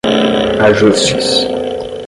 [0.67, 1.29] ajustes